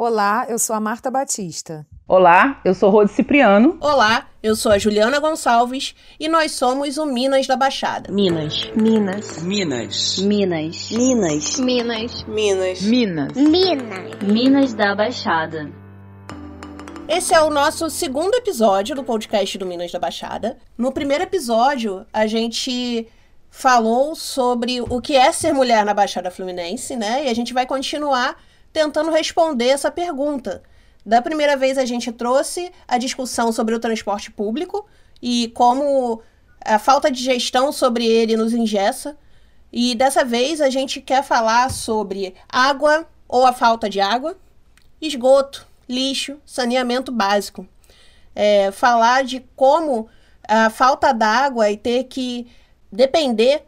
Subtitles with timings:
[0.00, 1.84] Olá, eu sou a Marta Batista.
[2.06, 3.76] Olá, eu sou Rose Cipriano.
[3.80, 8.12] Olá, eu sou a Juliana Gonçalves e nós somos o Minas da Baixada.
[8.12, 8.70] Minas.
[8.76, 9.42] Minas.
[9.42, 10.18] Minas.
[10.20, 10.88] Minas.
[10.92, 11.58] Minas.
[11.58, 12.24] Minas.
[12.28, 12.80] Minas.
[12.80, 13.32] Minas.
[13.34, 14.22] Minas.
[14.22, 15.68] Minas da Baixada.
[17.08, 20.58] Esse é o nosso segundo episódio do podcast do Minas da Baixada.
[20.78, 23.08] No primeiro episódio, a gente
[23.50, 27.24] falou sobre o que é ser mulher na Baixada Fluminense, né?
[27.24, 28.36] E a gente vai continuar
[28.72, 30.62] tentando responder essa pergunta.
[31.04, 34.86] Da primeira vez a gente trouxe a discussão sobre o transporte público
[35.22, 36.22] e como
[36.64, 39.16] a falta de gestão sobre ele nos ingessa.
[39.72, 44.36] E dessa vez a gente quer falar sobre água ou a falta de água,
[45.00, 47.66] esgoto, lixo, saneamento básico.
[48.34, 50.08] É, falar de como
[50.46, 52.46] a falta d'água e ter que
[52.90, 53.66] depender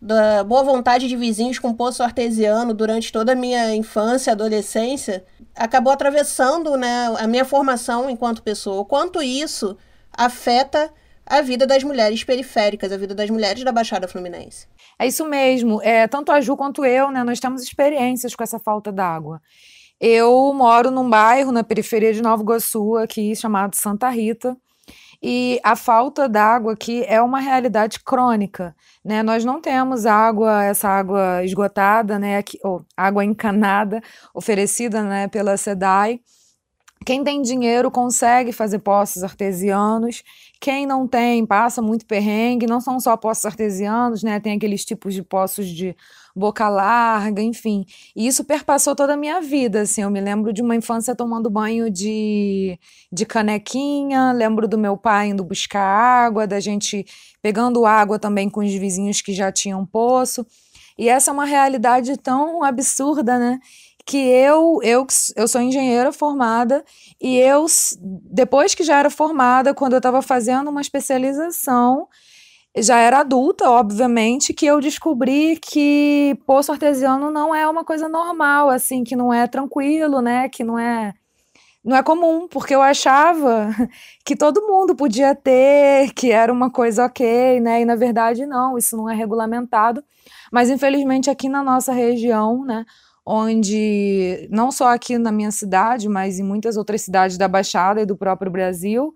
[0.00, 5.92] da boa vontade de vizinhos com poço artesiano durante toda a minha infância adolescência, acabou
[5.92, 8.80] atravessando né, a minha formação enquanto pessoa.
[8.80, 9.76] O quanto isso
[10.12, 10.92] afeta
[11.24, 14.68] a vida das mulheres periféricas, a vida das mulheres da Baixada Fluminense.
[14.98, 15.82] É isso mesmo.
[15.82, 19.40] É, tanto a Ju quanto eu, né, nós temos experiências com essa falta d'água.
[20.00, 24.56] Eu moro num bairro na periferia de Nova Iguaçu, aqui, chamado Santa Rita,
[25.28, 29.24] e a falta d'água aqui é uma realidade crônica, né?
[29.24, 32.36] Nós não temos água, essa água esgotada, né?
[32.38, 34.00] Aqui, ou água encanada
[34.32, 35.26] oferecida, né?
[35.26, 36.20] Pela SEDAI.
[37.04, 40.22] Quem tem dinheiro consegue fazer poços artesianos.
[40.60, 42.68] Quem não tem passa muito perrengue.
[42.68, 44.38] Não são só poços artesianos, né?
[44.38, 45.96] Tem aqueles tipos de poços de
[46.36, 47.86] boca larga, enfim.
[48.14, 50.02] E isso perpassou toda a minha vida, assim.
[50.02, 52.78] Eu me lembro de uma infância tomando banho de,
[53.10, 57.06] de canequinha, lembro do meu pai indo buscar água, da gente
[57.40, 60.46] pegando água também com os vizinhos que já tinham poço.
[60.98, 63.58] E essa é uma realidade tão absurda, né?
[64.08, 65.04] que eu, eu,
[65.34, 66.84] eu sou engenheira formada
[67.20, 67.66] e eu,
[68.00, 72.06] depois que já era formada, quando eu estava fazendo uma especialização,
[72.78, 78.68] já era adulta, obviamente, que eu descobri que poço artesiano não é uma coisa normal,
[78.70, 80.48] assim, que não é tranquilo, né?
[80.48, 81.14] Que não é
[81.84, 83.70] não é comum, porque eu achava
[84.24, 87.82] que todo mundo podia ter, que era uma coisa ok, né?
[87.82, 90.02] E na verdade não, isso não é regulamentado.
[90.52, 92.84] Mas infelizmente aqui na nossa região, né,
[93.24, 98.06] onde não só aqui na minha cidade, mas em muitas outras cidades da Baixada e
[98.06, 99.14] do próprio Brasil,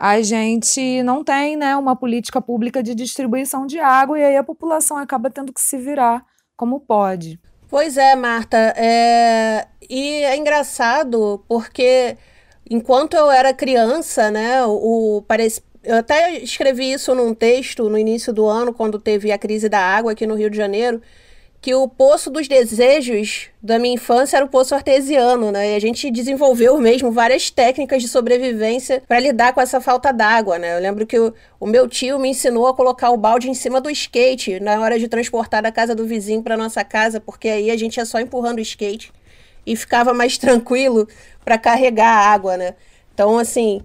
[0.00, 4.42] a gente não tem né, uma política pública de distribuição de água e aí a
[4.42, 6.24] população acaba tendo que se virar
[6.56, 7.38] como pode.
[7.68, 8.56] Pois é, Marta.
[8.56, 9.68] É...
[9.90, 12.16] E é engraçado porque
[12.70, 15.22] enquanto eu era criança, né, o,
[15.84, 19.80] eu até escrevi isso num texto no início do ano, quando teve a crise da
[19.80, 21.02] água aqui no Rio de Janeiro,
[21.60, 25.72] que o poço dos desejos da minha infância era o poço artesiano, né?
[25.72, 30.58] E a gente desenvolveu mesmo várias técnicas de sobrevivência para lidar com essa falta d'água,
[30.58, 30.74] né?
[30.74, 33.78] Eu lembro que o, o, meu tio me ensinou a colocar o balde em cima
[33.78, 37.70] do skate na hora de transportar da casa do vizinho para nossa casa, porque aí
[37.70, 39.12] a gente ia só empurrando o skate
[39.66, 41.06] e ficava mais tranquilo
[41.44, 42.74] para carregar a água, né?
[43.12, 43.82] Então, assim,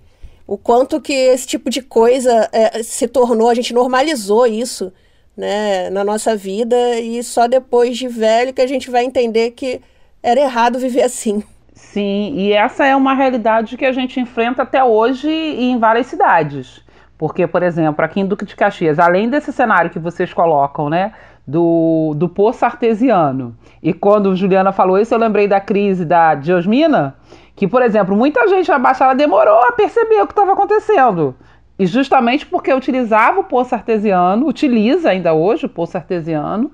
[0.47, 4.93] o quanto que esse tipo de coisa é, se tornou, a gente normalizou isso
[5.35, 9.81] né, na nossa vida e só depois de velho que a gente vai entender que
[10.23, 11.43] era errado viver assim.
[11.73, 16.83] Sim, e essa é uma realidade que a gente enfrenta até hoje em várias cidades.
[17.17, 21.13] Porque, por exemplo, aqui em Duque de Caxias, além desse cenário que vocês colocam, né,
[21.47, 27.15] do, do poço artesiano, e quando Juliana falou isso, eu lembrei da crise da Diosmina,
[27.55, 31.35] que, por exemplo, muita gente na Baixada demorou a perceber o que estava acontecendo.
[31.77, 36.71] E justamente porque utilizava o poço artesiano, utiliza ainda hoje o poço artesiano,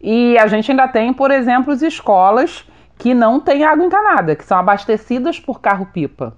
[0.00, 2.68] e a gente ainda tem, por exemplo, as escolas
[2.98, 6.36] que não têm água encanada, que são abastecidas por carro-pipa.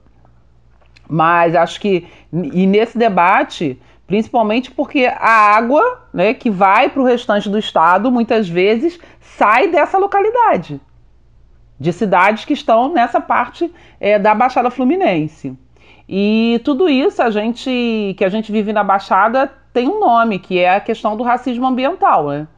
[1.09, 7.05] Mas acho que, e nesse debate, principalmente porque a água né, que vai para o
[7.05, 10.81] restante do estado, muitas vezes, sai dessa localidade,
[11.79, 15.57] de cidades que estão nessa parte é, da Baixada Fluminense.
[16.09, 20.59] E tudo isso a gente que a gente vive na Baixada tem um nome, que
[20.59, 22.49] é a questão do racismo ambiental, né?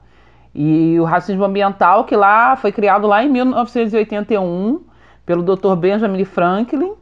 [0.55, 4.85] E o racismo ambiental que lá foi criado lá em 1981
[5.25, 5.75] pelo Dr.
[5.77, 6.93] Benjamin Franklin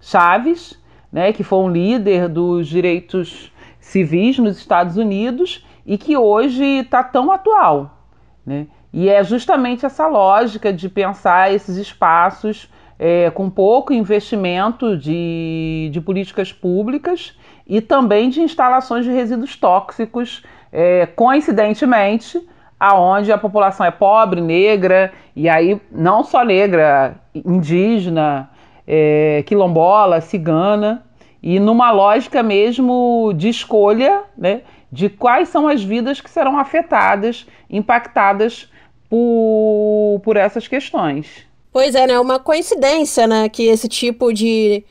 [0.00, 0.78] Chaves,
[1.12, 7.04] né, que foi um líder dos direitos civis nos Estados Unidos e que hoje está
[7.04, 8.08] tão atual,
[8.44, 8.66] né?
[8.92, 12.68] E é justamente essa lógica de pensar esses espaços
[13.04, 20.44] é, com pouco investimento de, de políticas públicas e também de instalações de resíduos tóxicos,
[20.70, 22.40] é, coincidentemente,
[22.78, 28.48] aonde a população é pobre, negra, e aí não só negra, indígena,
[28.86, 31.04] é, quilombola, cigana,
[31.42, 34.60] e numa lógica mesmo de escolha, né,
[34.92, 38.70] de quais são as vidas que serão afetadas, impactadas
[39.10, 41.50] por, por essas questões.
[41.72, 42.20] Pois é, né?
[42.20, 43.48] Uma coincidência, né?
[43.48, 44.84] Que esse tipo de,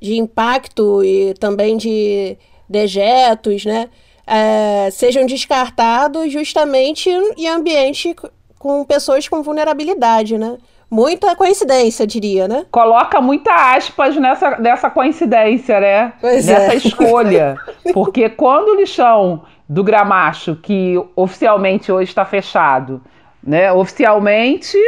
[0.00, 2.36] de impacto e também de
[2.68, 3.88] dejetos, né?
[4.26, 8.14] É, sejam descartados justamente em ambiente
[8.58, 10.56] com pessoas com vulnerabilidade, né?
[10.88, 12.66] Muita coincidência, diria, né?
[12.70, 16.12] Coloca muita aspas nessa, nessa coincidência, né?
[16.20, 16.76] Pois nessa é.
[16.76, 17.56] escolha.
[17.92, 23.00] Porque quando o lixão do Gramacho, que oficialmente hoje está fechado,
[23.42, 23.72] né?
[23.72, 24.78] Oficialmente,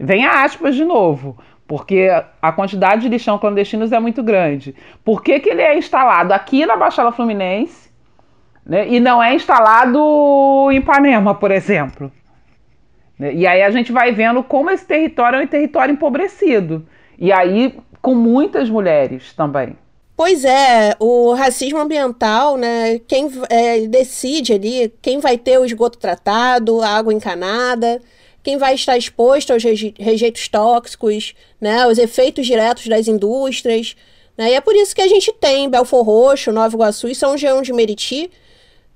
[0.00, 1.38] vem a aspas de novo.
[1.66, 2.08] Porque
[2.42, 4.74] a quantidade de lixão clandestinos é muito grande.
[5.04, 7.88] Por que, que ele é instalado aqui na Baixada Fluminense
[8.66, 8.88] né?
[8.88, 12.10] e não é instalado em Ipanema, por exemplo?
[13.16, 13.34] Né?
[13.34, 16.84] E aí a gente vai vendo como esse território é um território empobrecido.
[17.16, 19.76] E aí com muitas mulheres também.
[20.16, 22.98] Pois é, o racismo ambiental, né?
[23.08, 28.00] Quem é, decide ali quem vai ter o esgoto tratado, a água encanada,
[28.42, 31.86] quem vai estar exposto aos rejeitos tóxicos, né?
[31.86, 33.96] Os efeitos diretos das indústrias.
[34.36, 34.52] Né?
[34.52, 37.62] E é por isso que a gente tem Belfor Roxo, Nova Iguaçu e São João
[37.62, 38.30] de Meriti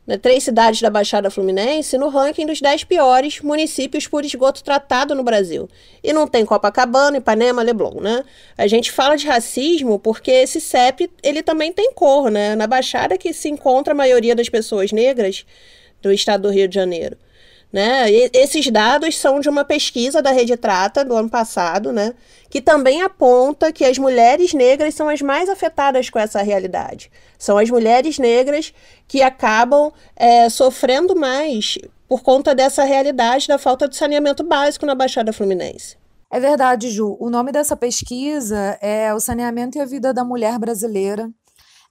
[0.06, 5.14] né, três cidades da Baixada Fluminense, no ranking dos 10 piores municípios por esgoto tratado
[5.14, 5.69] no Brasil.
[6.02, 8.23] E não tem Copacabana, Ipanema, Leblon, né?
[8.56, 12.55] A gente fala de racismo porque esse CEP, ele também tem cor, né?
[12.55, 15.46] Na Baixada que se encontra a maioria das pessoas negras
[16.02, 17.17] do estado do Rio de Janeiro.
[17.75, 18.09] Né?
[18.09, 22.15] E esses dados são de uma pesquisa da Rede Trata do ano passado, né?
[22.49, 27.11] que também aponta que as mulheres negras são as mais afetadas com essa realidade.
[27.37, 28.73] São as mulheres negras
[29.09, 31.76] que acabam é, sofrendo mais
[32.09, 35.97] por conta dessa realidade da falta de saneamento básico na Baixada Fluminense.
[36.31, 37.17] É verdade, Ju.
[37.19, 41.29] O nome dessa pesquisa é O Saneamento e a Vida da Mulher Brasileira.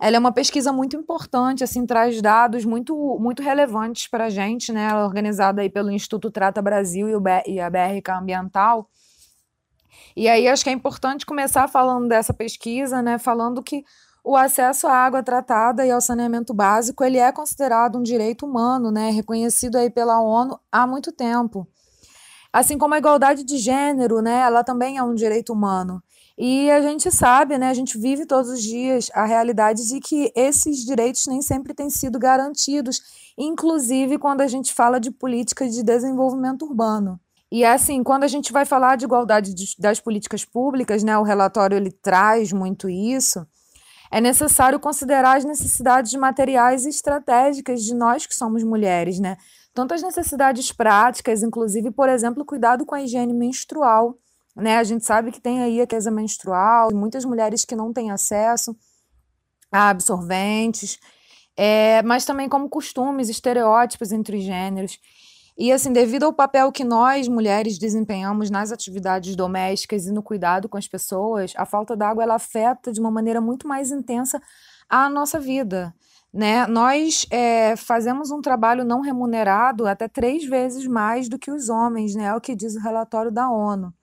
[0.05, 4.69] Ela é uma pesquisa muito importante, assim, traz dados muito, muito relevantes para a gente,
[4.73, 4.89] né?
[4.89, 8.89] Ela é organizada aí pelo Instituto Trata Brasil e, e a BRK Ambiental.
[10.13, 13.85] E aí acho que é importante começar falando dessa pesquisa, né, falando que
[14.25, 18.91] o acesso à água tratada e ao saneamento básico, ele é considerado um direito humano,
[18.91, 21.65] né, reconhecido aí pela ONU há muito tempo.
[22.51, 26.03] Assim como a igualdade de gênero, né, ela também é um direito humano.
[26.37, 30.31] E a gente sabe, né, a gente vive todos os dias a realidade de que
[30.35, 33.01] esses direitos nem sempre têm sido garantidos,
[33.37, 37.19] inclusive quando a gente fala de política de desenvolvimento urbano.
[37.51, 41.23] E assim, quando a gente vai falar de igualdade de, das políticas públicas, né, o
[41.23, 43.45] relatório ele traz muito isso,
[44.09, 49.37] é necessário considerar as necessidades materiais e estratégicas de nós que somos mulheres, né?
[49.73, 54.15] Tanto as necessidades práticas, inclusive, por exemplo, cuidado com a higiene menstrual,
[54.55, 54.77] né?
[54.77, 58.75] A gente sabe que tem aí a queza menstrual, muitas mulheres que não têm acesso
[59.71, 60.99] a absorventes,
[61.57, 64.99] é, mas também como costumes, estereótipos entre os gêneros.
[65.57, 70.67] E assim, devido ao papel que nós, mulheres, desempenhamos nas atividades domésticas e no cuidado
[70.67, 74.41] com as pessoas, a falta d'água ela afeta de uma maneira muito mais intensa
[74.89, 75.93] a nossa vida.
[76.33, 76.65] Né?
[76.65, 82.15] Nós é, fazemos um trabalho não remunerado até três vezes mais do que os homens,
[82.15, 82.25] né?
[82.25, 83.93] É o que diz o relatório da ONU.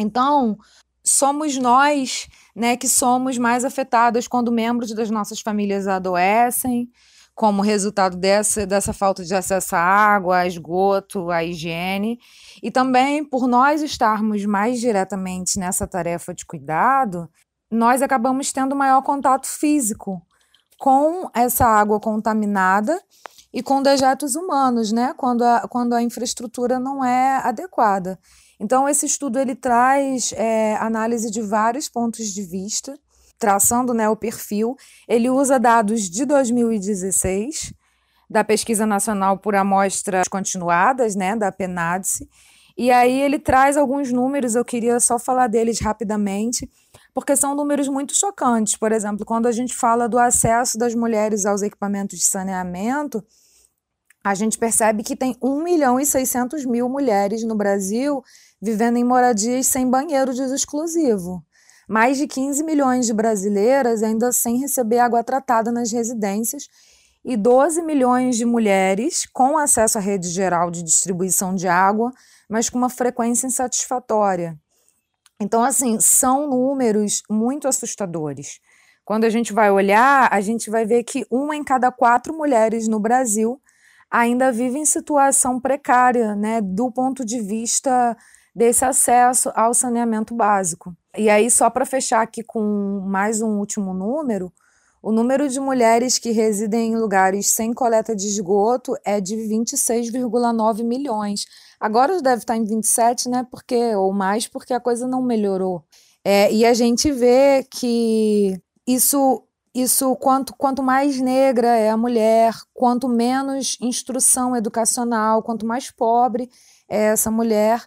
[0.00, 0.58] Então,
[1.04, 6.90] somos nós né, que somos mais afetadas quando membros das nossas famílias adoecem,
[7.34, 12.18] como resultado dessa, dessa falta de acesso à água, a esgoto, à higiene,
[12.62, 17.30] e também por nós estarmos mais diretamente nessa tarefa de cuidado,
[17.70, 20.20] nós acabamos tendo maior contato físico
[20.78, 23.00] com essa água contaminada
[23.52, 25.14] e com dejetos humanos, né?
[25.16, 28.18] Quando a, quando a infraestrutura não é adequada.
[28.60, 32.94] Então, esse estudo ele traz é, análise de vários pontos de vista
[33.40, 34.76] traçando né, o perfil,
[35.08, 37.72] ele usa dados de 2016,
[38.28, 42.28] da Pesquisa Nacional por Amostras Continuadas, né, da PNADSE,
[42.76, 46.70] e aí ele traz alguns números, eu queria só falar deles rapidamente,
[47.12, 48.76] porque são números muito chocantes.
[48.76, 53.22] Por exemplo, quando a gente fala do acesso das mulheres aos equipamentos de saneamento,
[54.22, 58.22] a gente percebe que tem 1 milhão e 600 mil mulheres no Brasil
[58.60, 61.44] vivendo em moradias sem banheiro de uso exclusivo
[61.90, 66.68] mais de 15 milhões de brasileiras ainda sem receber água tratada nas residências
[67.24, 72.12] e 12 milhões de mulheres com acesso à rede geral de distribuição de água,
[72.48, 74.56] mas com uma frequência insatisfatória.
[75.40, 78.60] Então, assim, são números muito assustadores.
[79.04, 82.86] Quando a gente vai olhar, a gente vai ver que uma em cada quatro mulheres
[82.86, 83.60] no Brasil
[84.08, 88.16] ainda vive em situação precária, né, do ponto de vista
[88.54, 90.94] desse acesso ao saneamento básico.
[91.16, 94.52] E aí, só para fechar aqui com mais um último número,
[95.02, 100.84] o número de mulheres que residem em lugares sem coleta de esgoto é de 26,9
[100.84, 101.46] milhões.
[101.80, 103.46] Agora deve estar em 27, né?
[103.50, 105.82] Porque, ou mais, porque a coisa não melhorou.
[106.22, 109.42] É, e a gente vê que isso
[109.74, 116.50] isso quanto, quanto mais negra é a mulher, quanto menos instrução educacional, quanto mais pobre
[116.88, 117.80] é essa mulher,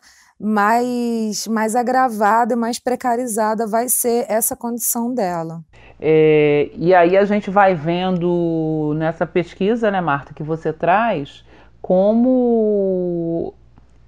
[0.43, 5.61] mais, mais agravada, mais precarizada vai ser essa condição dela.
[5.97, 11.45] É, e aí a gente vai vendo nessa pesquisa, né, Marta, que você traz,
[11.81, 13.53] como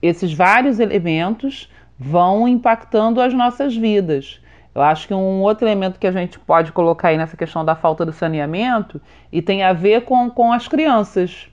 [0.02, 4.42] esses vários elementos vão impactando as nossas vidas.
[4.74, 7.78] Eu acho que um outro elemento que a gente pode colocar aí nessa questão da
[7.78, 9.02] falta do saneamento
[9.32, 11.48] e tem a ver com, com as crianças,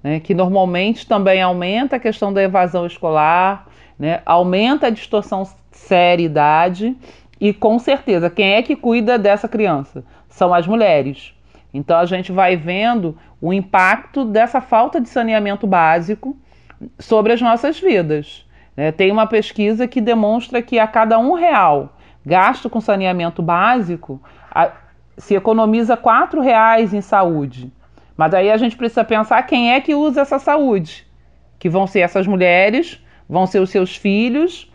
[0.00, 3.67] né, que normalmente também aumenta a questão da evasão escolar,
[3.98, 6.96] né, aumenta a distorção séria-idade
[7.40, 10.04] e com certeza quem é que cuida dessa criança?
[10.28, 11.34] São as mulheres.
[11.72, 16.36] Então a gente vai vendo o impacto dessa falta de saneamento básico
[16.98, 18.46] sobre as nossas vidas.
[18.76, 18.92] Né?
[18.92, 21.94] Tem uma pesquisa que demonstra que a cada um real
[22.28, 24.70] gasto com saneamento básico, a,
[25.16, 27.72] se economiza quatro reais em saúde.
[28.16, 31.06] Mas aí a gente precisa pensar quem é que usa essa saúde,
[31.58, 34.70] que vão ser essas mulheres, vão ser os seus filhos,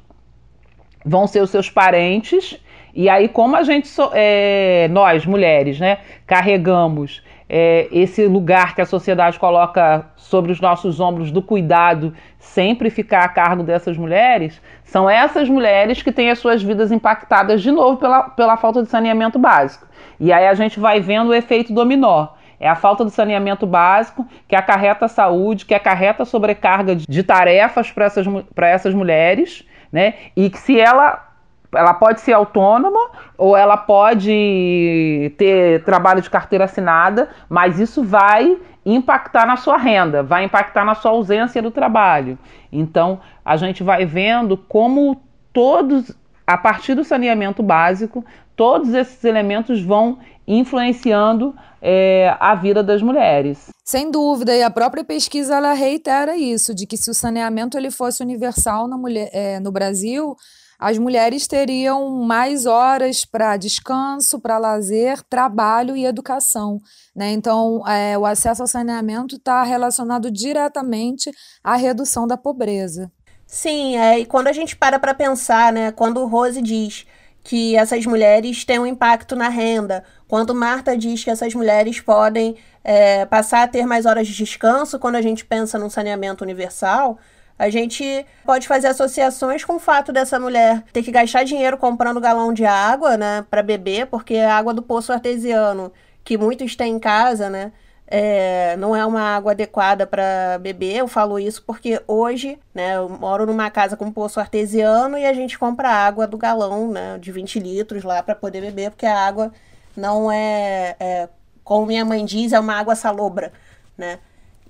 [1.06, 2.60] vão ser os seus parentes.
[2.94, 8.86] E aí, como a gente, é, nós mulheres, né, carregamos é, esse lugar que a
[8.86, 15.10] sociedade coloca sobre os nossos ombros do cuidado sempre ficar a cargo dessas mulheres, são
[15.10, 19.40] essas mulheres que têm as suas vidas impactadas de novo pela, pela falta de saneamento
[19.40, 19.88] básico.
[20.20, 22.28] E aí a gente vai vendo o efeito dominó.
[22.64, 27.22] É a falta de saneamento básico que acarreta a saúde, que acarreta a sobrecarga de
[27.22, 30.14] tarefas para essas, essas mulheres, né?
[30.34, 31.30] E que se ela
[31.76, 38.58] ela pode ser autônoma ou ela pode ter trabalho de carteira assinada, mas isso vai
[38.86, 42.38] impactar na sua renda, vai impactar na sua ausência do trabalho.
[42.72, 46.16] Então, a gente vai vendo como todos,
[46.48, 48.24] a partir do saneamento básico,
[48.56, 53.70] todos esses elementos vão influenciando é, a vida das mulheres.
[53.84, 57.92] Sem dúvida, e a própria pesquisa ela reitera isso, de que se o saneamento ele
[57.92, 60.36] fosse universal na mulher, é, no Brasil,
[60.80, 66.82] as mulheres teriam mais horas para descanso, para lazer, trabalho e educação.
[67.16, 67.32] Né?
[67.32, 71.32] Então, é, o acesso ao saneamento está relacionado diretamente
[71.64, 73.12] à redução da pobreza.
[73.46, 77.06] Sim, é, e quando a gente para para pensar, né, quando o Rose diz
[77.44, 82.56] que essas mulheres têm um impacto na renda, quando Marta diz que essas mulheres podem
[82.84, 87.20] é, passar a ter mais horas de descanso, quando a gente pensa num saneamento universal,
[87.60, 92.20] a gente pode fazer associações com o fato dessa mulher ter que gastar dinheiro comprando
[92.20, 95.92] galão de água, né, para beber, porque a água do poço artesiano,
[96.24, 97.72] que muitos têm em casa, né,
[98.16, 100.98] é, não é uma água adequada para beber.
[100.98, 105.34] Eu falo isso porque hoje, né, eu moro numa casa com poço artesiano e a
[105.34, 109.20] gente compra água do galão, né, de 20 litros lá para poder beber, porque a
[109.20, 109.52] água
[109.98, 111.30] não é, é,
[111.64, 113.52] como minha mãe diz, é uma água salobra,
[113.98, 114.20] né?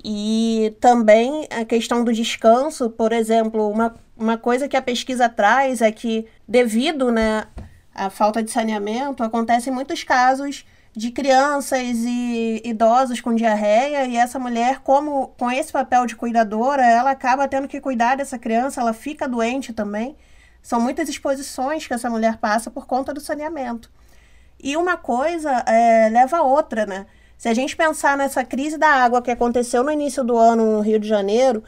[0.01, 5.81] E também a questão do descanso, por exemplo, uma, uma coisa que a pesquisa traz
[5.81, 7.43] é que, devido né,
[7.93, 14.37] à falta de saneamento, acontecem muitos casos de crianças e idosos com diarreia e essa
[14.37, 18.93] mulher, como com esse papel de cuidadora, ela acaba tendo que cuidar dessa criança, ela
[18.93, 20.15] fica doente também.
[20.61, 23.91] São muitas exposições que essa mulher passa por conta do saneamento.
[24.61, 27.05] E uma coisa é, leva a outra, né?
[27.37, 30.81] Se a gente pensar nessa crise da água que aconteceu no início do ano no
[30.81, 31.63] Rio de Janeiro,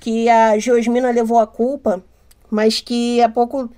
[0.00, 2.02] que a Geosmina levou a culpa,
[2.50, 3.68] mas que há poucos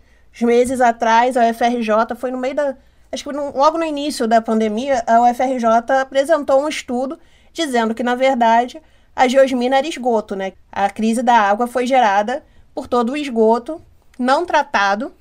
[0.41, 2.77] meses atrás a UFRJ foi no meio da.
[3.13, 5.67] Acho que no, logo no início da pandemia, a UFRJ
[6.01, 7.19] apresentou um estudo
[7.53, 8.81] dizendo que, na verdade,
[9.15, 10.55] a geosmina era esgoto, né?
[10.71, 12.43] A crise da água foi gerada
[12.75, 13.81] por todo o esgoto
[14.19, 15.13] não tratado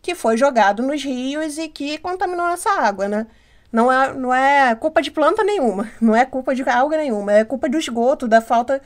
[0.00, 3.26] que foi jogado nos rios e que contaminou essa água, né?
[3.72, 7.44] não é, não é culpa de planta nenhuma, não é culpa de alga nenhuma, é
[7.44, 8.80] culpa do esgoto, da falta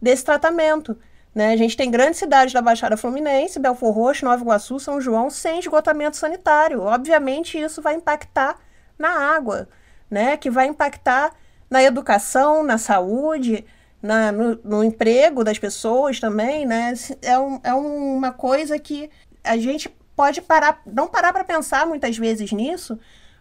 [0.00, 0.96] desse tratamento.
[1.34, 1.52] Né?
[1.52, 5.58] A gente tem grandes cidades da Baixada Fluminense, Belfor Roxo, Nova Iguaçu, São João, sem
[5.58, 6.82] esgotamento sanitário.
[6.82, 8.58] Obviamente, isso vai impactar
[8.98, 9.68] na água,
[10.10, 10.36] né?
[10.36, 11.32] que vai impactar
[11.70, 13.64] na educação, na saúde,
[14.02, 16.66] na, no, no emprego das pessoas também.
[16.66, 16.92] Né?
[17.22, 19.10] É, um, é uma coisa que
[19.42, 22.98] a gente pode parar, não parar para pensar muitas vezes nisso,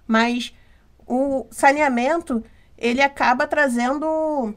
[0.07, 0.55] mas
[1.05, 2.41] o saneamento
[2.77, 4.55] ele acaba trazendo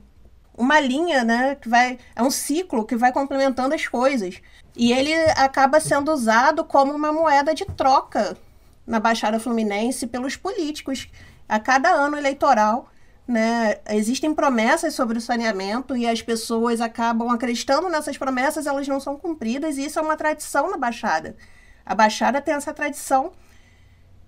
[0.56, 1.56] uma linha, né?
[1.56, 4.40] Que vai, é um ciclo que vai complementando as coisas.
[4.76, 8.36] E ele acaba sendo usado como uma moeda de troca
[8.86, 11.08] na Baixada Fluminense pelos políticos.
[11.48, 12.88] A cada ano eleitoral,
[13.26, 19.00] né, existem promessas sobre o saneamento e as pessoas acabam acreditando nessas promessas, elas não
[19.00, 21.36] são cumpridas, e isso é uma tradição na Baixada.
[21.84, 23.32] A Baixada tem essa tradição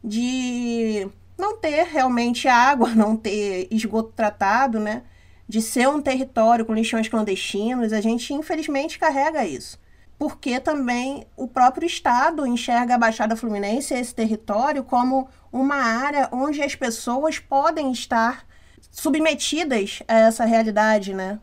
[0.03, 5.03] de não ter realmente água, não ter esgoto tratado, né?
[5.49, 9.79] De ser um território com lixões clandestinos, a gente infelizmente carrega isso.
[10.19, 16.63] Porque também o próprio Estado enxerga a Baixada Fluminense, esse território, como uma área onde
[16.63, 18.47] as pessoas podem estar
[18.91, 21.39] submetidas a essa realidade, né?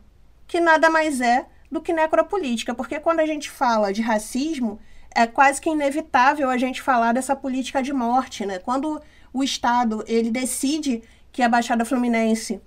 [0.46, 4.78] Que nada mais é do que necropolítica, porque quando a gente fala de racismo,
[5.14, 8.58] é quase que inevitável a gente falar dessa política de morte, né?
[8.58, 9.00] Quando
[9.32, 12.60] o Estado ele decide que a Baixada Fluminense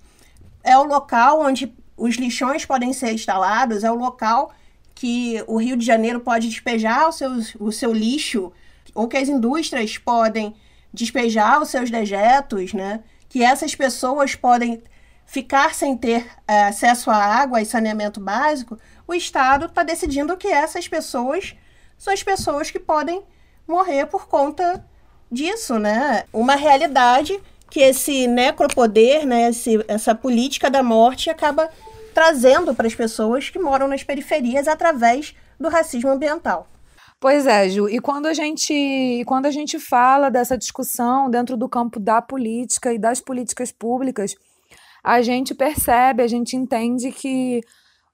[0.68, 4.52] é o local onde os lixões podem ser instalados, é o local
[4.94, 8.52] que o Rio de Janeiro pode despejar o seu, lixo,
[8.94, 10.54] ou que as indústrias podem
[10.92, 13.00] despejar os seus dejetos, né?
[13.28, 14.82] Que essas pessoas podem
[15.24, 20.48] ficar sem ter é, acesso à água e saneamento básico, o Estado está decidindo que
[20.48, 21.54] essas pessoas
[21.96, 23.22] são as pessoas que podem
[23.66, 24.84] morrer por conta
[25.30, 26.24] disso, né?
[26.32, 27.38] Uma realidade
[27.70, 31.68] que esse necropoder, né, esse, essa política da morte acaba
[32.14, 36.66] trazendo para as pessoas que moram nas periferias através do racismo ambiental.
[37.20, 41.68] Pois é, Ju, e quando a gente, quando a gente fala dessa discussão dentro do
[41.68, 44.36] campo da política e das políticas públicas,
[45.02, 47.60] a gente percebe, a gente entende que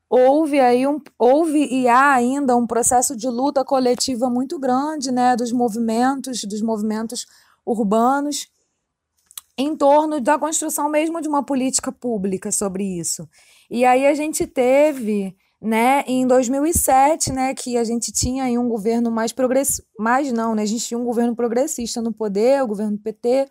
[0.09, 5.37] houve aí um, houve e há ainda um processo de luta coletiva muito grande, né,
[5.37, 7.27] dos movimentos, dos movimentos
[7.67, 8.49] urbanos
[9.57, 13.29] em torno da construção mesmo de uma política pública sobre isso.
[13.71, 18.69] E aí a gente teve, né, em 2007, né, que a gente tinha aí um
[18.69, 22.67] governo mais progressista, mais não, né, a gente tinha um governo progressista no poder, o
[22.67, 23.49] governo PT,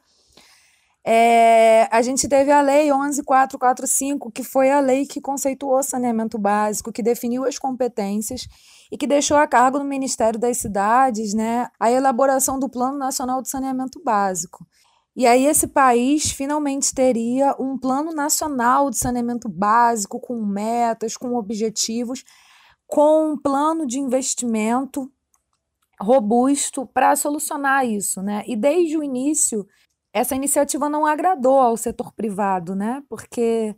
[1.05, 6.94] é, a gente teve a Lei 11445, que foi a lei que conceituou saneamento básico,
[6.94, 8.48] que definiu as competências
[8.89, 13.42] e que deixou a cargo do Ministério das Cidades né, a elaboração do Plano Nacional
[13.42, 14.66] de Saneamento Básico.
[15.15, 21.35] E aí esse país finalmente teria um plano nacional de saneamento básico, com metas, com
[21.35, 22.23] objetivos,
[22.87, 25.11] com um plano de investimento
[25.99, 28.43] robusto para solucionar isso, né?
[28.47, 29.67] E desde o início
[30.11, 33.03] essa iniciativa não agradou ao setor privado, né?
[33.09, 33.75] Porque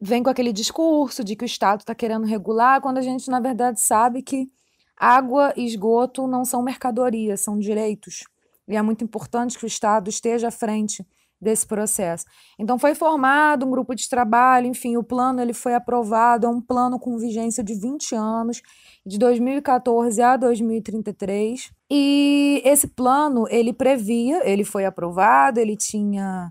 [0.00, 3.40] vem com aquele discurso de que o Estado está querendo regular, quando a gente, na
[3.40, 4.50] verdade, sabe que
[4.96, 8.24] água e esgoto não são mercadorias, são direitos.
[8.68, 11.04] E é muito importante que o Estado esteja à frente
[11.40, 12.24] desse processo.
[12.58, 16.60] Então foi formado um grupo de trabalho, enfim, o plano ele foi aprovado, é um
[16.60, 18.60] plano com vigência de 20 anos,
[19.06, 21.70] de 2014 a 2033.
[21.90, 26.50] E esse plano, ele previa, ele foi aprovado, ele tinha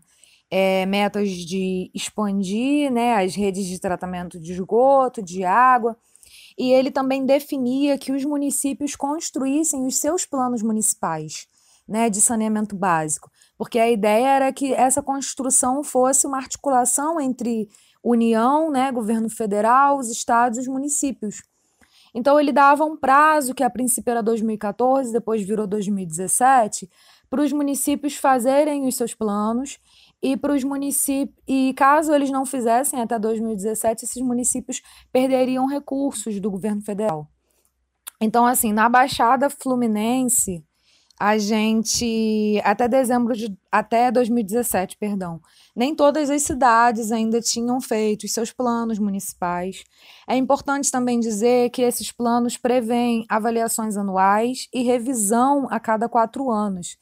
[0.50, 5.98] é, metas de expandir né, as redes de tratamento de esgoto, de água,
[6.58, 11.48] e ele também definia que os municípios construíssem os seus planos municipais
[11.88, 17.68] né, de saneamento básico porque a ideia era que essa construção fosse uma articulação entre
[18.04, 21.42] União, né, governo federal, os estados e os municípios.
[22.14, 26.90] Então ele dava um prazo, que a princípio era 2014, depois virou 2017,
[27.30, 29.80] para os municípios fazerem os seus planos
[30.22, 36.40] e para os municípios e caso eles não fizessem até 2017, esses municípios perderiam recursos
[36.40, 37.28] do governo federal.
[38.22, 40.64] Então assim, na Baixada Fluminense,
[41.20, 45.42] a gente até dezembro de até 2017, perdão,
[45.76, 49.84] nem todas as cidades ainda tinham feito seus planos municipais.
[50.28, 56.52] É importante também dizer que esses planos prevêem avaliações anuais e revisão a cada quatro
[56.52, 56.98] anos.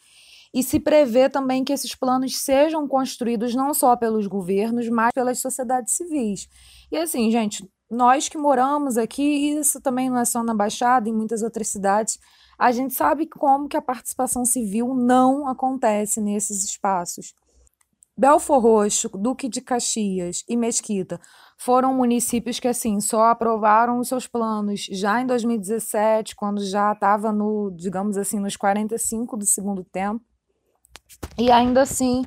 [0.53, 5.39] E se prevê também que esses planos sejam construídos não só pelos governos, mas pelas
[5.39, 6.47] sociedades civis.
[6.89, 11.13] E assim, gente, nós que moramos aqui, isso também não é só na Baixada, em
[11.13, 12.17] muitas outras cidades,
[12.57, 17.33] a gente sabe como que a participação civil não acontece nesses espaços.
[18.17, 21.19] Belfor Roxo, Duque de Caxias e Mesquita
[21.57, 27.33] foram municípios que assim só aprovaram os seus planos já em 2017, quando já estava
[27.33, 30.23] no, digamos assim, nos 45 do segundo tempo.
[31.37, 32.23] E ainda assim,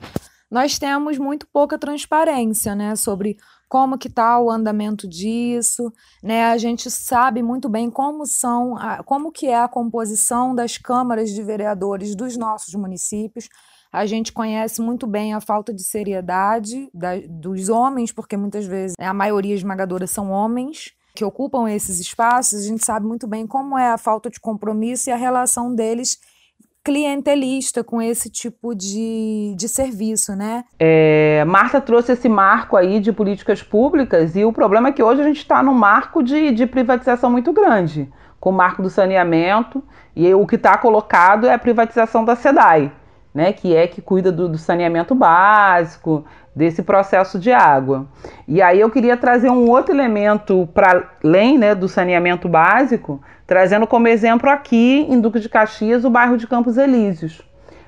[0.50, 3.38] nós temos muito pouca transparência, né, sobre
[3.68, 6.46] como que está o andamento disso, né?
[6.46, 11.42] A gente sabe muito bem como são, como que é a composição das câmaras de
[11.42, 13.48] vereadores dos nossos municípios.
[13.92, 18.94] A gente conhece muito bem a falta de seriedade da, dos homens, porque muitas vezes
[18.98, 22.60] a maioria esmagadora são homens que ocupam esses espaços.
[22.60, 26.18] A gente sabe muito bem como é a falta de compromisso e a relação deles
[26.84, 30.64] clientelista com esse tipo de, de serviço, né?
[30.78, 35.20] É, Marta trouxe esse marco aí de políticas públicas e o problema é que hoje
[35.20, 38.10] a gente está num marco de, de privatização muito grande,
[38.40, 39.82] com o marco do saneamento
[40.16, 42.92] e o que está colocado é a privatização da SEDAI,
[43.34, 46.24] né, que é que cuida do, do saneamento básico,
[46.58, 48.08] desse processo de água.
[48.48, 53.86] E aí eu queria trazer um outro elemento para além né, do saneamento básico, trazendo
[53.86, 57.40] como exemplo aqui em Duque de Caxias o bairro de Campos Elíseos.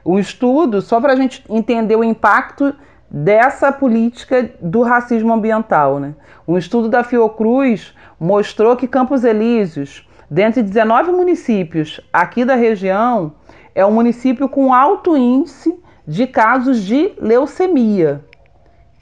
[0.07, 2.73] Um estudo só para a gente entender o impacto
[3.11, 5.99] dessa política do racismo ambiental.
[5.99, 6.15] Né?
[6.47, 13.33] Um estudo da Fiocruz mostrou que Campos Elíseos, dentre 19 municípios aqui da região,
[13.75, 18.30] é um município com alto índice de casos de leucemia.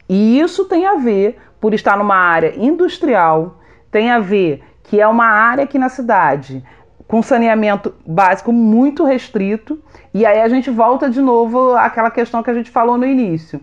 [0.09, 3.59] E isso tem a ver por estar numa área industrial,
[3.91, 6.65] tem a ver que é uma área aqui na cidade
[7.07, 12.51] com saneamento básico muito restrito, e aí a gente volta de novo àquela questão que
[12.51, 13.61] a gente falou no início.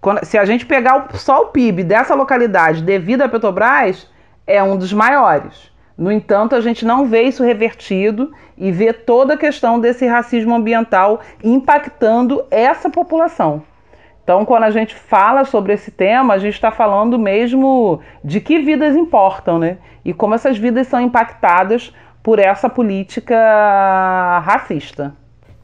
[0.00, 4.08] Quando, se a gente pegar o, só o PIB dessa localidade devido à Petrobras,
[4.46, 5.70] é um dos maiores.
[5.98, 10.54] No entanto, a gente não vê isso revertido e vê toda a questão desse racismo
[10.54, 13.62] ambiental impactando essa população.
[14.28, 18.58] Então, quando a gente fala sobre esse tema, a gente está falando mesmo de que
[18.58, 19.78] vidas importam, né?
[20.04, 23.34] E como essas vidas são impactadas por essa política
[24.44, 25.16] racista.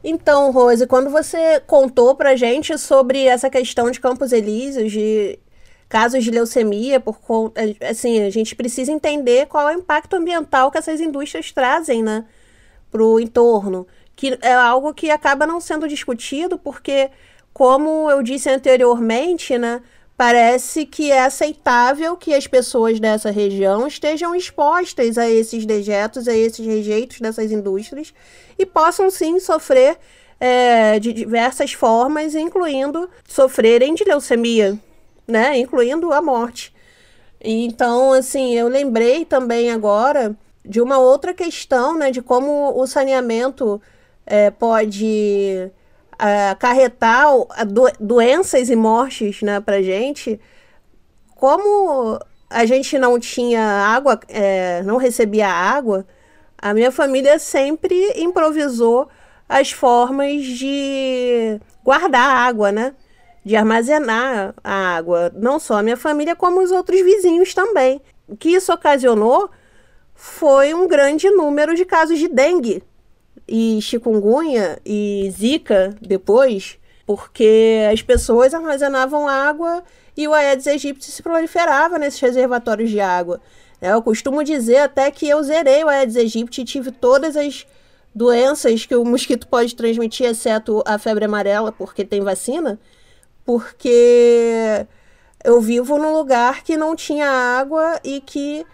[0.03, 5.37] Então, Rose, quando você contou pra gente sobre essa questão de Campos Elíseos, de
[5.87, 7.19] casos de leucemia, por
[7.87, 12.25] assim, a gente precisa entender qual é o impacto ambiental que essas indústrias trazem, né,
[12.89, 17.11] pro entorno, que é algo que acaba não sendo discutido porque
[17.55, 19.81] como eu disse anteriormente, né,
[20.17, 26.35] parece que é aceitável que as pessoas dessa região estejam expostas a esses dejetos, a
[26.35, 28.13] esses rejeitos dessas indústrias
[28.59, 29.97] e possam sim sofrer
[30.37, 34.77] é, de diversas formas, incluindo sofrerem de leucemia,
[35.25, 36.75] né, incluindo a morte.
[37.39, 43.81] Então, assim, eu lembrei também agora de uma outra questão, né, de como o saneamento
[44.25, 45.71] é, pode
[46.17, 47.27] acarretar
[47.67, 50.39] do, doenças e mortes né, para gente,
[51.35, 56.05] como a gente não tinha água, é, não recebia água,
[56.57, 59.09] a minha família sempre improvisou
[59.47, 62.95] as formas de guardar água, né?
[63.43, 65.31] De armazenar a água.
[65.35, 68.01] Não só a minha família, como os outros vizinhos também.
[68.27, 69.49] O que isso ocasionou
[70.15, 72.81] foi um grande número de casos de dengue
[73.47, 79.83] e chikungunya e zika depois, porque as pessoas armazenavam água
[80.17, 83.41] e o Aedes aegypti se proliferava nesses reservatórios de água.
[83.81, 87.67] É, eu costumo dizer até que eu zerei o Aedes aegypti e tive todas as
[88.13, 92.79] doenças que o mosquito pode transmitir, exceto a febre amarela, porque tem vacina,
[93.45, 94.87] porque
[95.43, 98.65] eu vivo num lugar que não tinha água e que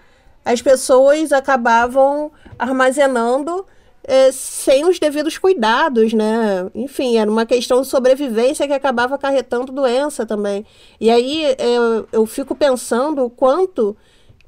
[0.46, 3.66] as pessoas acabavam armazenando
[4.12, 6.70] é, sem os devidos cuidados, né?
[6.76, 10.66] Enfim, era uma questão de sobrevivência que acabava acarretando doença também.
[11.00, 11.56] E aí é,
[12.12, 13.96] eu fico pensando o quanto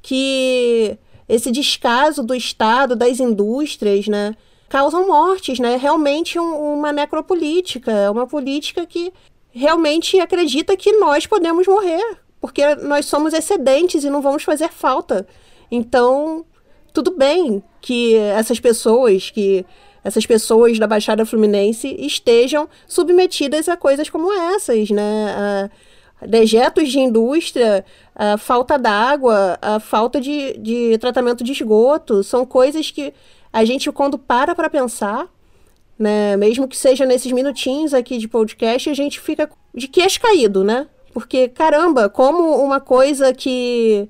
[0.01, 0.97] que
[1.29, 4.35] esse descaso do Estado, das indústrias, né?
[4.67, 5.77] Causam mortes, né?
[5.77, 9.13] Realmente um, uma necropolítica, é uma política que
[9.49, 15.25] realmente acredita que nós podemos morrer, porque nós somos excedentes e não vamos fazer falta.
[15.71, 16.45] Então,
[16.93, 19.65] tudo bem que essas pessoas, que
[20.03, 25.35] essas pessoas da Baixada Fluminense estejam submetidas a coisas como essas, né?
[25.35, 25.69] A
[26.27, 32.91] dejetos de indústria, a falta d'água, a falta de, de tratamento de esgoto, são coisas
[32.91, 33.13] que
[33.51, 35.27] a gente, quando para para pensar,
[35.97, 40.63] né, mesmo que seja nesses minutinhos aqui de podcast, a gente fica de queixo caído,
[40.63, 40.87] né?
[41.13, 44.09] Porque, caramba, como uma coisa que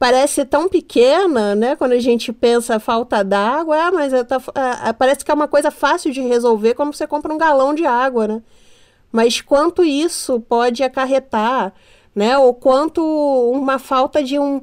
[0.00, 1.76] parece tão pequena, né?
[1.76, 4.40] Quando a gente pensa falta d'água, ah, mas é, tá,
[4.86, 7.84] é, parece que é uma coisa fácil de resolver quando você compra um galão de
[7.84, 8.42] água, né?
[9.12, 11.74] Mas quanto isso pode acarretar,
[12.14, 12.38] né?
[12.38, 13.02] Ou quanto
[13.52, 14.62] uma falta de um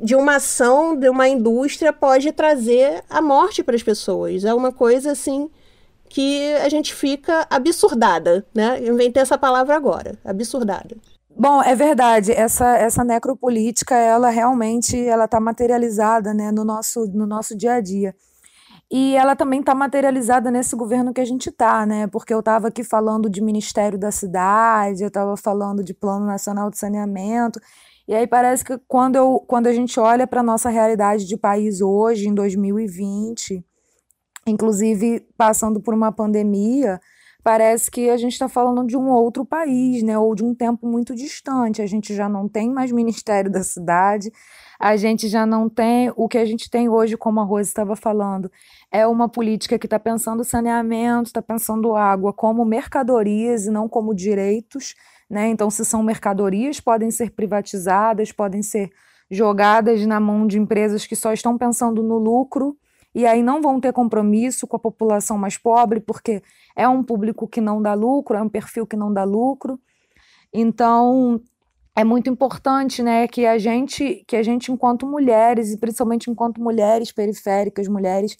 [0.00, 4.44] de uma ação de uma indústria pode trazer a morte para as pessoas.
[4.44, 5.48] É uma coisa assim
[6.08, 8.84] que a gente fica absurdada, né?
[8.84, 10.96] inventei essa palavra agora, absurdada.
[11.36, 12.32] Bom, é verdade.
[12.32, 17.80] Essa, essa necropolítica, ela realmente ela está materializada né, no, nosso, no nosso dia a
[17.80, 18.14] dia.
[18.90, 22.06] E ela também está materializada nesse governo que a gente está, né?
[22.08, 26.70] Porque eu estava aqui falando de Ministério da Cidade, eu estava falando de Plano Nacional
[26.70, 27.58] de Saneamento.
[28.06, 31.38] E aí parece que quando, eu, quando a gente olha para a nossa realidade de
[31.38, 33.64] país hoje, em 2020,
[34.46, 37.00] inclusive passando por uma pandemia,
[37.42, 40.18] parece que a gente está falando de um outro país, né?
[40.18, 41.82] Ou de um tempo muito distante.
[41.82, 44.30] A gente já não tem mais Ministério da Cidade,
[44.78, 47.96] a gente já não tem o que a gente tem hoje, como a Rose estava
[47.96, 48.50] falando,
[48.90, 54.14] é uma política que está pensando saneamento, está pensando água como mercadorias e não como
[54.14, 54.94] direitos.
[55.30, 55.48] Né?
[55.48, 58.90] Então, se são mercadorias, podem ser privatizadas, podem ser
[59.30, 62.76] jogadas na mão de empresas que só estão pensando no lucro
[63.14, 66.42] e aí não vão ter compromisso com a população mais pobre, porque
[66.74, 69.78] é um público que não dá lucro, é um perfil que não dá lucro.
[70.52, 71.40] Então,
[71.94, 76.60] é muito importante, né, que a gente, que a gente enquanto mulheres e principalmente enquanto
[76.60, 78.36] mulheres periféricas, mulheres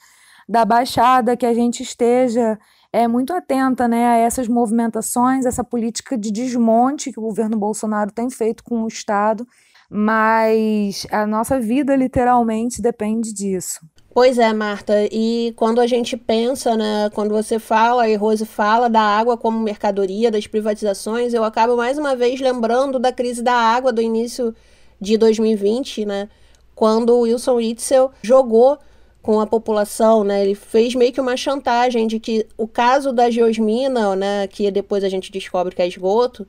[0.49, 2.59] da Baixada, que a gente esteja
[2.93, 8.13] é muito atenta, né, a essas movimentações, essa política de desmonte que o governo Bolsonaro
[8.13, 9.47] tem feito com o Estado,
[9.91, 13.81] mas a nossa vida literalmente depende disso.
[14.15, 18.87] Pois é, Marta, e quando a gente pensa, né, quando você fala e Rose fala
[18.89, 23.55] da água como mercadoria, das privatizações, eu acabo mais uma vez lembrando da crise da
[23.55, 24.55] água do início
[25.01, 26.29] de 2020, né,
[26.75, 28.79] quando o Wilson Witzel jogou
[29.23, 33.31] com a população, né, ele fez meio que uma chantagem de que o caso da
[33.31, 36.47] geosmina, né, que depois a gente descobre que é esgoto,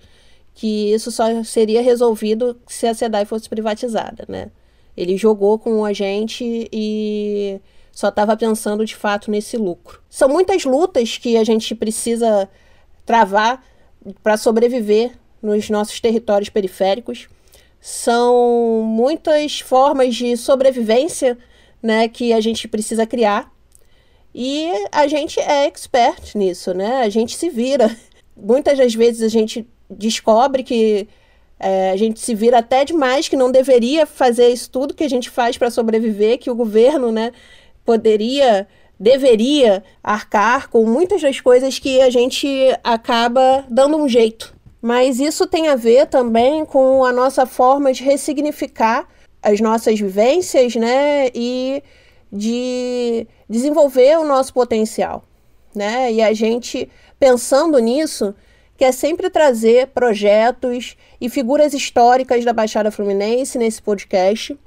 [0.54, 4.52] que isso só seria resolvido se a SEDAI fosse privatizada, né.
[4.95, 7.60] Ele jogou com a gente e
[7.91, 10.01] só estava pensando de fato nesse lucro.
[10.10, 12.49] São muitas lutas que a gente precisa
[13.06, 13.63] travar
[14.21, 17.27] para sobreviver nos nossos territórios periféricos.
[17.79, 21.38] São muitas formas de sobrevivência
[21.82, 23.51] né, que a gente precisa criar.
[24.34, 27.01] E a gente é expert nisso, né?
[27.01, 27.95] A gente se vira.
[28.36, 31.08] Muitas das vezes a gente descobre que
[31.59, 35.09] é, a gente se vira até demais que não deveria fazer isso tudo que a
[35.09, 37.31] gente faz para sobreviver, que o governo né,
[37.85, 38.67] poderia,
[38.99, 42.47] deveria arcar com muitas das coisas que a gente
[42.83, 44.53] acaba dando um jeito.
[44.81, 49.07] Mas isso tem a ver também com a nossa forma de ressignificar
[49.41, 51.81] as nossas vivências né, e
[52.31, 55.23] de desenvolver o nosso potencial.
[55.73, 56.11] Né?
[56.11, 56.89] E a gente,
[57.19, 58.35] pensando nisso,
[58.77, 64.57] que é sempre trazer projetos e figuras históricas da Baixada Fluminense nesse podcast,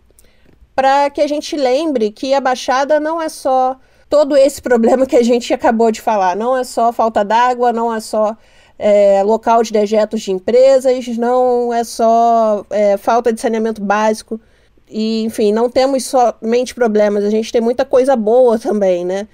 [0.75, 5.17] para que a gente lembre que a Baixada não é só todo esse problema que
[5.17, 8.37] a gente acabou de falar, não é só falta d'água, não é só
[8.79, 14.41] é, local de dejetos de empresas, não é só é, falta de saneamento básico.
[14.89, 19.27] E, enfim, não temos somente problemas, a gente tem muita coisa boa também, né?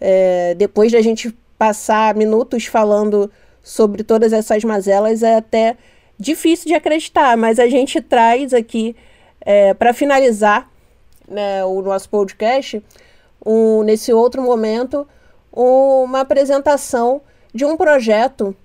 [0.00, 3.30] É, depois da gente passar minutos falando
[3.68, 5.76] sobre todas essas mazelas é até
[6.18, 8.96] difícil de acreditar, mas a gente traz aqui,
[9.42, 10.70] é, para finalizar
[11.28, 12.82] né, o nosso podcast,
[13.44, 15.06] um, nesse outro momento,
[15.52, 17.20] uma apresentação
[17.52, 18.56] de um projeto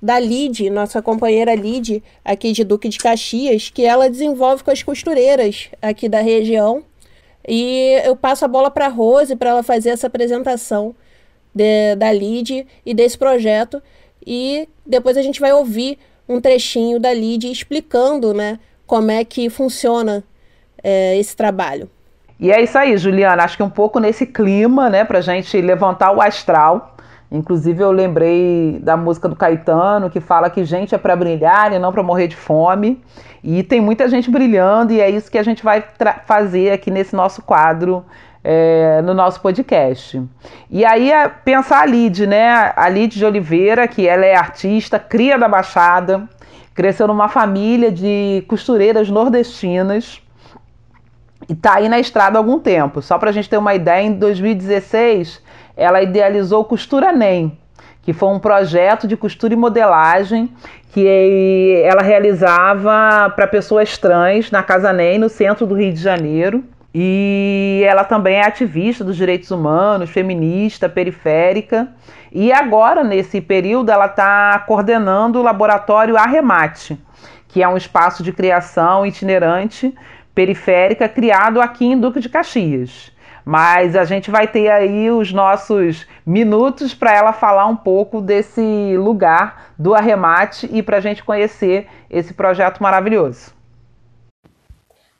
[0.00, 4.82] da Lid, nossa companheira Lid, aqui de Duque de Caxias, que ela desenvolve com as
[4.82, 6.84] costureiras aqui da região.
[7.48, 10.94] E eu passo a bola para a Rose para ela fazer essa apresentação
[11.54, 13.82] de, da Lid e desse projeto
[14.26, 19.48] e depois a gente vai ouvir um trechinho da Lid explicando né, como é que
[19.50, 20.24] funciona
[20.82, 21.88] é, esse trabalho.
[22.38, 23.44] E é isso aí, Juliana.
[23.44, 26.96] Acho que um pouco nesse clima, né, para gente levantar o astral.
[27.30, 31.78] Inclusive, eu lembrei da música do Caetano, que fala que gente é para brilhar e
[31.78, 33.00] não para morrer de fome.
[33.42, 35.82] E tem muita gente brilhando, e é isso que a gente vai
[36.26, 38.04] fazer aqui nesse nosso quadro
[38.44, 40.22] é, no nosso podcast.
[40.70, 41.10] E aí
[41.44, 42.72] pensar a Lid, né?
[42.76, 46.28] A Lid de Oliveira, que ela é artista, cria da Baixada,
[46.74, 50.20] cresceu numa família de costureiras nordestinas
[51.48, 53.02] e tá aí na estrada há algum tempo.
[53.02, 55.42] Só para a gente ter uma ideia, em 2016
[55.76, 57.58] ela idealizou Costura NEM,
[58.02, 60.52] que foi um projeto de costura e modelagem
[60.92, 66.62] que ela realizava para pessoas trans na Casa NEM, no centro do Rio de Janeiro.
[66.94, 71.88] E ela também é ativista dos direitos humanos, feminista, periférica.
[72.30, 77.00] E agora, nesse período, ela está coordenando o laboratório Arremate,
[77.48, 79.94] que é um espaço de criação itinerante
[80.34, 83.10] periférica criado aqui em Duque de Caxias.
[83.44, 88.96] Mas a gente vai ter aí os nossos minutos para ela falar um pouco desse
[88.96, 93.52] lugar do arremate e para a gente conhecer esse projeto maravilhoso.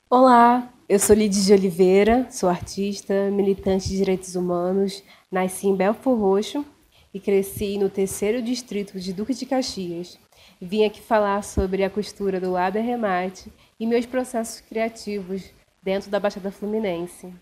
[0.08, 6.18] Olá, eu sou Lidia de Oliveira, sou artista, militante de direitos humanos, nasci em Belfor
[6.18, 6.66] Roxo
[7.14, 10.18] e cresci no terceiro distrito de Duque de Caxias.
[10.60, 13.50] Vim aqui falar sobre a costura do lado remate
[13.80, 15.44] e meus processos criativos
[15.82, 17.32] dentro da Baixada Fluminense.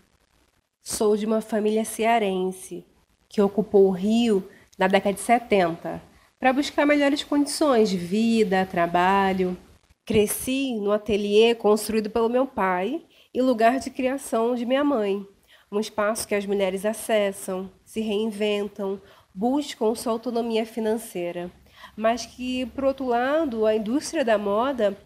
[0.81, 2.85] Sou de uma família cearense
[3.27, 4.47] que ocupou o Rio
[4.79, 6.01] na década de 70
[6.39, 9.57] para buscar melhores condições de vida, trabalho.
[10.05, 13.01] Cresci no ateliê construído pelo meu pai
[13.33, 15.25] e lugar de criação de minha mãe,
[15.71, 19.01] um espaço que as mulheres acessam, se reinventam,
[19.33, 21.51] buscam sua autonomia financeira,
[21.95, 24.97] mas que, por outro lado, a indústria da moda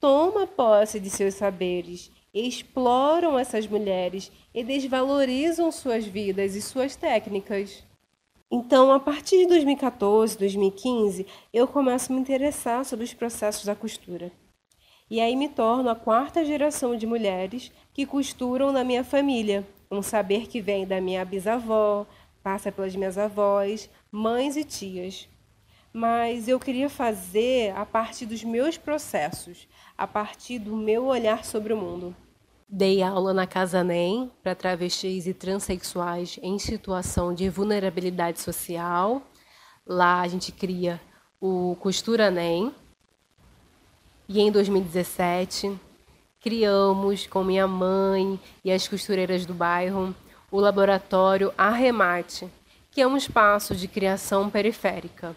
[0.00, 7.84] toma posse de seus saberes, exploram essas mulheres e desvalorizam suas vidas e suas técnicas.
[8.50, 13.76] Então, a partir de 2014, 2015, eu começo a me interessar sobre os processos da
[13.76, 14.32] costura.
[15.10, 20.02] E aí me torno a quarta geração de mulheres que costuram na minha família, um
[20.02, 22.06] saber que vem da minha bisavó,
[22.44, 25.28] passa pelas minhas avós, mães e tias.
[25.92, 29.66] Mas eu queria fazer a partir dos meus processos,
[29.98, 32.14] a partir do meu olhar sobre o mundo.
[32.68, 39.20] Dei aula na Casa NEM para travestis e transexuais em situação de vulnerabilidade social.
[39.84, 41.00] Lá a gente cria
[41.40, 42.72] o Costura NEM.
[44.32, 45.76] E em 2017,
[46.40, 50.14] criamos com minha mãe e as costureiras do bairro
[50.52, 52.48] o laboratório Arremate,
[52.92, 55.34] que é um espaço de criação periférica,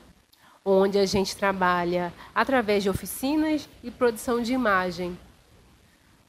[0.64, 5.18] onde a gente trabalha através de oficinas e produção de imagem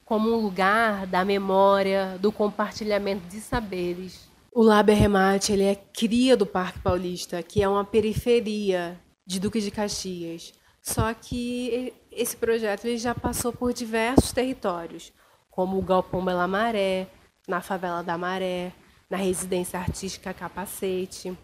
[0.03, 4.27] como um lugar da memória, do compartilhamento de saberes.
[4.51, 9.61] O Lab Remate ele é cria do Parque Paulista, que é uma periferia de Duque
[9.61, 10.51] de Caxias.
[10.85, 15.11] Só que esse projeto ele já passou por diversos territórios,
[15.51, 17.07] como o Galpão Bela Maré,
[17.47, 18.71] na Favela da Maré,
[19.09, 21.37] na Residência Artística Capacete,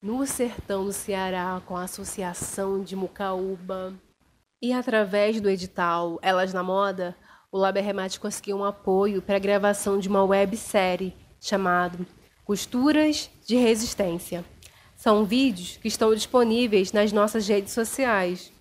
[0.00, 3.94] no Sertão do Ceará, com a Associação de Mucaúba.
[4.62, 7.16] E através do edital Elas na Moda,
[7.50, 11.98] o Lab Remate conseguiu um apoio para a gravação de uma websérie chamada
[12.44, 14.44] Costuras de Resistência.
[14.94, 18.52] São vídeos que estão disponíveis nas nossas redes sociais,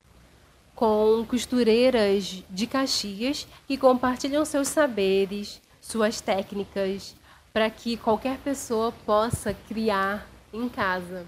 [0.79, 7.13] com costureiras de Caxias que compartilham seus saberes, suas técnicas,
[7.51, 11.25] para que qualquer pessoa possa criar em casa.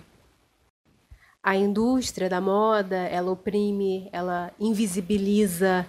[1.44, 5.86] A indústria da moda, ela oprime, ela invisibiliza,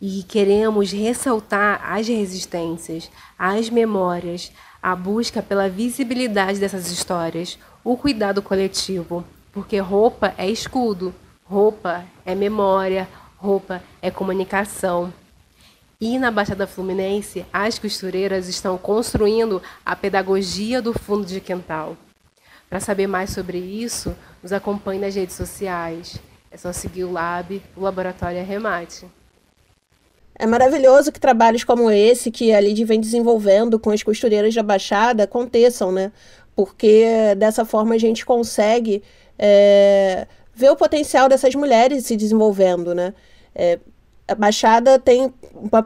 [0.00, 3.08] e queremos ressaltar as resistências,
[3.38, 4.50] as memórias,
[4.82, 11.14] a busca pela visibilidade dessas histórias, o cuidado coletivo, porque roupa é escudo,
[11.48, 13.08] roupa é memória,
[13.38, 15.12] roupa é comunicação.
[16.00, 21.96] E na Baixada Fluminense, as costureiras estão construindo a pedagogia do fundo de quintal.
[22.68, 26.18] Para saber mais sobre isso, nos acompanhe nas redes sociais.
[26.50, 29.06] É só seguir o Lab, o Laboratório Arremate.
[30.38, 34.62] É maravilhoso que trabalhos como esse, que a Lid vem desenvolvendo com as costureiras da
[34.62, 36.12] Baixada, aconteçam, né?
[36.54, 39.02] Porque dessa forma a gente consegue
[39.38, 40.28] é,
[40.58, 43.14] ver o potencial dessas mulheres se desenvolvendo, né?
[43.54, 43.78] É,
[44.26, 45.32] a Baixada tem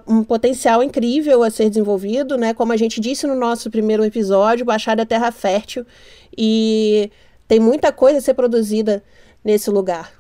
[0.09, 2.55] um potencial incrível a ser desenvolvido, né?
[2.55, 5.85] Como a gente disse no nosso primeiro episódio, Baixada é terra fértil
[6.37, 7.11] e
[7.47, 9.05] tem muita coisa a ser produzida
[9.45, 10.11] nesse lugar.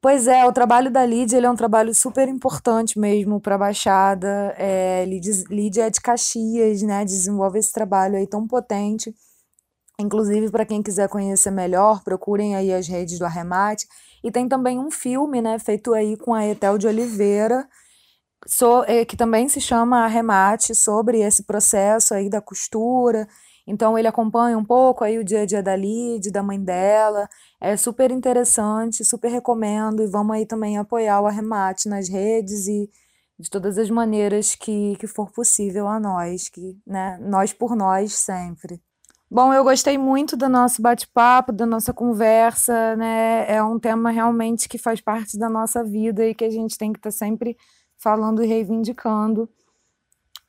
[0.00, 3.58] Pois é, o trabalho da Lídia ele é um trabalho super importante mesmo para a
[3.58, 4.52] Baixada.
[4.58, 5.04] É,
[5.48, 7.04] Lídia é de Caxias, né?
[7.04, 9.14] Desenvolve esse trabalho aí tão potente.
[10.00, 13.86] Inclusive, para quem quiser conhecer melhor, procurem aí as redes do Arremate.
[14.24, 17.68] E tem também um filme, né, feito aí com a Etel de Oliveira,
[18.46, 23.28] so, é, que também se chama Arremate, sobre esse processo aí da costura.
[23.66, 27.28] Então ele acompanha um pouco aí o dia a dia da Lid, da mãe dela.
[27.60, 32.90] É super interessante, super recomendo e vamos aí também apoiar o arremate nas redes e
[33.38, 38.14] de todas as maneiras que, que for possível a nós, que, né, nós por nós
[38.14, 38.80] sempre.
[39.34, 43.50] Bom, eu gostei muito do nosso bate-papo, da nossa conversa, né?
[43.50, 46.92] É um tema realmente que faz parte da nossa vida e que a gente tem
[46.92, 47.56] que estar tá sempre
[47.96, 49.48] falando e reivindicando.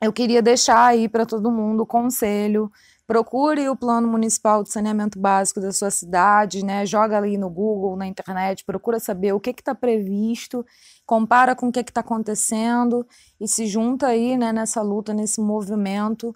[0.02, 2.70] Eu queria deixar aí para todo mundo o conselho
[3.06, 6.86] procure o plano municipal de saneamento básico da sua cidade, né?
[6.86, 10.64] Joga ali no Google, na internet, procura saber o que está previsto,
[11.06, 13.06] compara com o que está acontecendo
[13.40, 16.34] e se junta aí, né, nessa luta, nesse movimento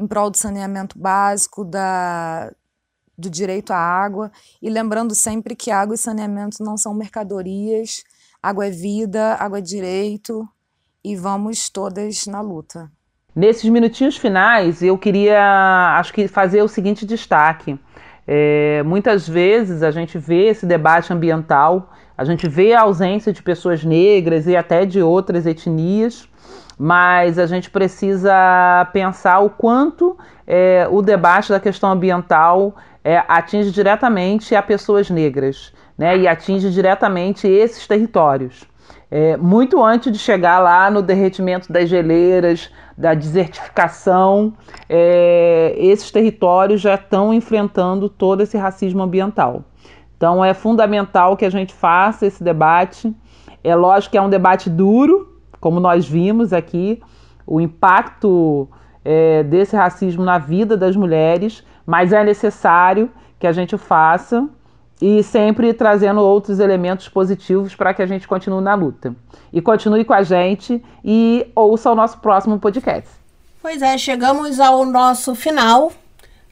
[0.00, 2.50] em prol do saneamento básico, da,
[3.16, 4.32] do direito à água,
[4.62, 8.02] e lembrando sempre que água e saneamento não são mercadorias,
[8.42, 10.48] água é vida, água é direito,
[11.04, 12.90] e vamos todas na luta.
[13.36, 17.78] Nesses minutinhos finais, eu queria, acho que, fazer o seguinte destaque.
[18.26, 23.42] É, muitas vezes a gente vê esse debate ambiental, a gente vê a ausência de
[23.42, 26.28] pessoas negras e até de outras etnias,
[26.82, 30.16] mas a gente precisa pensar o quanto
[30.46, 32.74] é, o debate da questão ambiental
[33.04, 38.64] é, atinge diretamente a pessoas negras né, e atinge diretamente esses territórios.
[39.10, 44.54] É, muito antes de chegar lá no derretimento das geleiras, da desertificação,
[44.88, 49.66] é, esses territórios já estão enfrentando todo esse racismo ambiental.
[50.16, 53.14] Então é fundamental que a gente faça esse debate.
[53.62, 55.29] É lógico que é um debate duro,
[55.60, 57.00] como nós vimos aqui,
[57.46, 58.68] o impacto
[59.04, 64.48] é, desse racismo na vida das mulheres, mas é necessário que a gente faça
[65.00, 69.14] e sempre trazendo outros elementos positivos para que a gente continue na luta.
[69.52, 73.08] E continue com a gente e ouça o nosso próximo podcast.
[73.62, 75.92] Pois é, chegamos ao nosso final,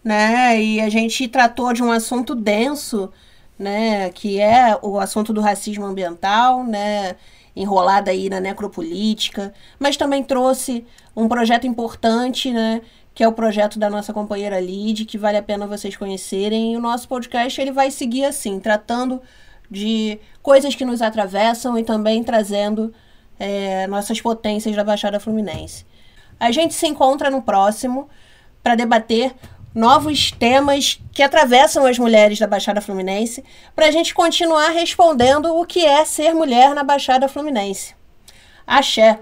[0.02, 0.60] né?
[0.60, 3.10] E a gente tratou de um assunto denso,
[3.58, 4.10] né?
[4.10, 7.16] Que é o assunto do racismo ambiental, né?
[7.60, 10.86] Enrolada aí na necropolítica, mas também trouxe
[11.16, 12.80] um projeto importante, né?
[13.18, 16.74] que é o projeto da nossa companheira Lid, que vale a pena vocês conhecerem.
[16.74, 19.20] E o nosso podcast ele vai seguir assim, tratando
[19.68, 22.94] de coisas que nos atravessam e também trazendo
[23.36, 25.84] é, nossas potências da Baixada Fluminense.
[26.38, 28.08] A gente se encontra no próximo
[28.62, 29.34] para debater
[29.78, 33.44] novos temas que atravessam as mulheres da Baixada Fluminense,
[33.76, 37.94] para a gente continuar respondendo o que é ser mulher na Baixada Fluminense.
[38.66, 39.20] Axé!